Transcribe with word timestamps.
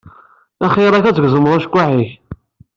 Axiṛ-ak 0.65 1.05
ad 1.05 1.15
tgezmeḍ 1.15 1.53
acekkuḥ-ik. 1.57 2.11